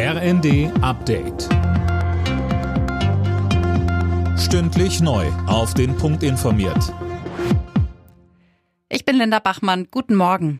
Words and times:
RND 0.00 0.70
Update. 0.80 1.48
Stündlich 4.38 5.00
neu. 5.00 5.26
Auf 5.48 5.74
den 5.74 5.96
Punkt 5.96 6.22
informiert. 6.22 6.94
Ich 8.88 9.04
bin 9.04 9.16
Linda 9.16 9.40
Bachmann. 9.40 9.88
Guten 9.90 10.14
Morgen. 10.14 10.58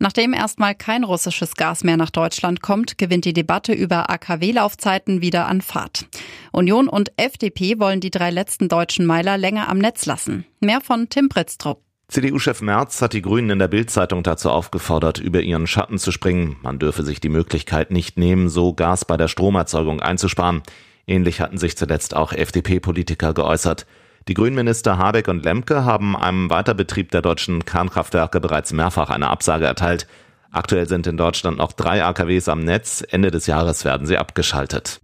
Nachdem 0.00 0.32
erstmal 0.32 0.74
kein 0.74 1.04
russisches 1.04 1.54
Gas 1.54 1.84
mehr 1.84 1.96
nach 1.96 2.10
Deutschland 2.10 2.60
kommt, 2.60 2.98
gewinnt 2.98 3.24
die 3.24 3.34
Debatte 3.34 3.72
über 3.72 4.10
AKW-Laufzeiten 4.10 5.20
wieder 5.20 5.46
an 5.46 5.60
Fahrt. 5.60 6.06
Union 6.50 6.88
und 6.88 7.12
FDP 7.16 7.78
wollen 7.78 8.00
die 8.00 8.10
drei 8.10 8.32
letzten 8.32 8.66
deutschen 8.66 9.06
Meiler 9.06 9.38
länger 9.38 9.68
am 9.68 9.78
Netz 9.78 10.06
lassen. 10.06 10.44
Mehr 10.58 10.80
von 10.80 11.08
Tim 11.08 11.28
Britztrup. 11.28 11.84
CDU-Chef 12.08 12.60
Merz 12.60 13.00
hat 13.00 13.14
die 13.14 13.22
Grünen 13.22 13.50
in 13.50 13.58
der 13.58 13.68
Bild-Zeitung 13.68 14.22
dazu 14.22 14.50
aufgefordert, 14.50 15.18
über 15.18 15.40
ihren 15.40 15.66
Schatten 15.66 15.98
zu 15.98 16.12
springen. 16.12 16.56
Man 16.62 16.78
dürfe 16.78 17.02
sich 17.02 17.18
die 17.18 17.30
Möglichkeit 17.30 17.90
nicht 17.90 18.18
nehmen, 18.18 18.48
so 18.50 18.74
Gas 18.74 19.04
bei 19.04 19.16
der 19.16 19.28
Stromerzeugung 19.28 20.00
einzusparen. 20.00 20.62
Ähnlich 21.06 21.40
hatten 21.40 21.58
sich 21.58 21.76
zuletzt 21.76 22.14
auch 22.14 22.32
FDP-Politiker 22.32 23.32
geäußert. 23.32 23.86
Die 24.28 24.34
Grünminister 24.34 24.96
Habeck 24.98 25.28
und 25.28 25.44
Lemke 25.44 25.84
haben 25.84 26.16
einem 26.16 26.50
Weiterbetrieb 26.50 27.10
der 27.10 27.22
deutschen 27.22 27.64
Kernkraftwerke 27.64 28.40
bereits 28.40 28.72
mehrfach 28.72 29.10
eine 29.10 29.28
Absage 29.28 29.66
erteilt. 29.66 30.06
Aktuell 30.50 30.86
sind 30.86 31.06
in 31.06 31.16
Deutschland 31.16 31.58
noch 31.58 31.72
drei 31.72 32.04
AKWs 32.04 32.48
am 32.48 32.60
Netz. 32.60 33.02
Ende 33.06 33.30
des 33.30 33.46
Jahres 33.46 33.84
werden 33.84 34.06
sie 34.06 34.18
abgeschaltet. 34.18 35.00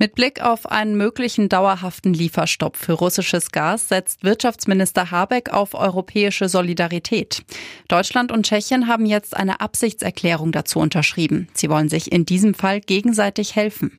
Mit 0.00 0.14
Blick 0.14 0.40
auf 0.40 0.70
einen 0.70 0.96
möglichen 0.96 1.48
dauerhaften 1.48 2.14
Lieferstopp 2.14 2.76
für 2.76 2.92
russisches 2.92 3.50
Gas 3.50 3.88
setzt 3.88 4.22
Wirtschaftsminister 4.22 5.10
Habeck 5.10 5.52
auf 5.52 5.74
europäische 5.74 6.48
Solidarität. 6.48 7.42
Deutschland 7.88 8.30
und 8.30 8.46
Tschechien 8.46 8.86
haben 8.86 9.06
jetzt 9.06 9.36
eine 9.36 9.60
Absichtserklärung 9.60 10.52
dazu 10.52 10.78
unterschrieben. 10.78 11.48
Sie 11.52 11.68
wollen 11.68 11.88
sich 11.88 12.12
in 12.12 12.24
diesem 12.24 12.54
Fall 12.54 12.80
gegenseitig 12.80 13.56
helfen. 13.56 13.98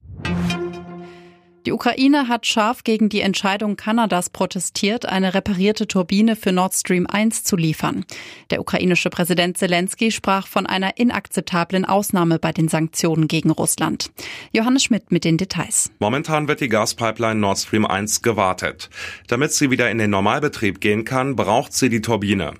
Die 1.65 1.73
Ukraine 1.73 2.29
hat 2.29 2.45
scharf 2.45 2.85
gegen 2.85 3.09
die 3.09 3.19
Entscheidung 3.19 3.75
Kanadas 3.75 4.29
protestiert, 4.29 5.05
eine 5.05 5.33
reparierte 5.33 5.87
Turbine 5.87 6.37
für 6.37 6.53
Nord 6.53 6.73
Stream 6.73 7.05
1 7.05 7.43
zu 7.43 7.57
liefern. 7.57 8.05
Der 8.49 8.61
ukrainische 8.61 9.09
Präsident 9.09 9.57
Zelensky 9.57 10.11
sprach 10.11 10.47
von 10.47 10.65
einer 10.65 10.97
inakzeptablen 10.97 11.83
Ausnahme 11.83 12.39
bei 12.39 12.53
den 12.53 12.69
Sanktionen 12.69 13.27
gegen 13.27 13.51
Russland. 13.51 14.09
Johannes 14.53 14.83
Schmidt 14.83 15.11
mit 15.11 15.25
den 15.25 15.37
Details. 15.37 15.91
Momentan 15.99 16.47
wird 16.47 16.61
die 16.61 16.69
Gaspipeline 16.69 17.39
Nord 17.39 17.57
Stream 17.57 17.85
1 17.85 18.21
gewartet. 18.21 18.89
Damit 19.27 19.51
sie 19.51 19.69
wieder 19.69 19.91
in 19.91 19.97
den 19.97 20.11
Normalbetrieb 20.11 20.79
gehen 20.79 21.03
kann, 21.03 21.35
braucht 21.35 21.73
sie 21.73 21.89
die 21.89 22.01
Turbine. 22.01 22.53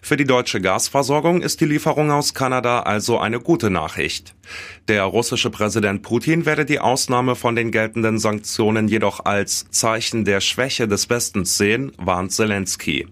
Für 0.00 0.16
die 0.16 0.24
deutsche 0.24 0.62
Gasversorgung 0.62 1.42
ist 1.42 1.60
die 1.60 1.66
Lieferung 1.66 2.10
aus 2.10 2.32
Kanada 2.32 2.80
also 2.80 3.18
eine 3.18 3.38
gute 3.38 3.68
Nachricht. 3.68 4.34
Der 4.88 5.02
russische 5.02 5.50
Präsident 5.50 6.02
Putin 6.02 6.46
werde 6.46 6.64
die 6.64 6.78
Ausnahme 6.78 7.34
von 7.34 7.56
den 7.56 7.70
geltenden 7.70 8.18
Sanktionen 8.46 8.86
jedoch 8.86 9.24
als 9.24 9.66
Zeichen 9.70 10.24
der 10.24 10.40
Schwäche 10.40 10.86
des 10.86 11.10
Westens 11.10 11.58
sehen, 11.58 11.90
warnt 11.98 12.30
Zelensky. 12.30 13.08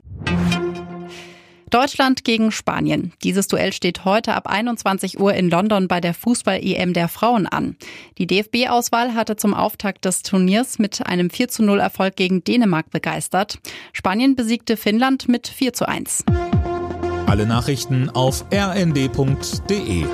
Deutschland 1.70 2.22
gegen 2.22 2.52
Spanien. 2.52 3.12
Dieses 3.24 3.48
Duell 3.48 3.72
steht 3.72 4.04
heute 4.04 4.34
ab 4.34 4.46
21 4.46 5.18
Uhr 5.18 5.34
in 5.34 5.50
London 5.50 5.88
bei 5.88 6.00
der 6.00 6.14
Fußball-EM 6.14 6.92
der 6.92 7.08
Frauen 7.08 7.48
an. 7.48 7.74
Die 8.16 8.28
DFB-Auswahl 8.28 9.16
hatte 9.16 9.34
zum 9.34 9.54
Auftakt 9.54 10.04
des 10.04 10.22
Turniers 10.22 10.78
mit 10.78 11.04
einem 11.04 11.30
4 11.30 11.48
zu 11.48 11.64
0 11.64 11.80
Erfolg 11.80 12.14
gegen 12.14 12.44
Dänemark 12.44 12.90
begeistert. 12.90 13.58
Spanien 13.92 14.36
besiegte 14.36 14.76
Finnland 14.76 15.28
mit 15.28 15.48
4 15.48 15.72
zu 15.72 15.88
1. 15.88 16.22
Alle 17.26 17.44
Nachrichten 17.44 18.08
auf 18.08 18.44
rnd.de 18.52 20.04